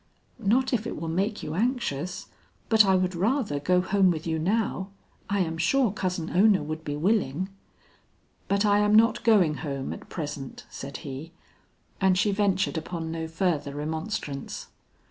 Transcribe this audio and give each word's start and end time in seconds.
"Not 0.39 0.73
if 0.73 0.87
it 0.87 0.99
will 0.99 1.07
make 1.09 1.43
you 1.43 1.53
anxious. 1.53 2.25
But 2.69 2.85
I 2.87 2.95
would 2.95 3.13
rather 3.13 3.59
go 3.59 3.81
home 3.81 4.09
with 4.09 4.25
you 4.25 4.39
now. 4.39 4.89
I 5.29 5.41
am 5.41 5.59
sure 5.59 5.91
Cousin 5.91 6.31
Ona 6.31 6.63
would 6.63 6.83
be 6.83 6.95
willing." 6.95 7.49
"But 8.47 8.65
I 8.65 8.79
am 8.79 8.95
not 8.95 9.23
going 9.23 9.57
home 9.57 9.93
at 9.93 10.09
present," 10.09 10.65
said 10.71 10.97
he; 11.05 11.33
and 12.01 12.17
she 12.17 12.31
ventured 12.31 12.79
upon 12.79 13.11
no 13.11 13.27
further 13.27 13.75
remonstrance. 13.75 14.69